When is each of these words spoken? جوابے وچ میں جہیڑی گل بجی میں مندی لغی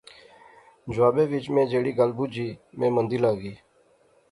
جوابے 0.93 1.23
وچ 1.31 1.45
میں 1.53 1.65
جہیڑی 1.71 1.91
گل 1.99 2.11
بجی 2.17 2.49
میں 2.77 2.89
مندی 2.95 3.17
لغی 3.23 3.53